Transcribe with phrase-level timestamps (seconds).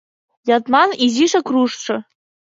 [0.55, 1.95] Ятман изишак руштшо.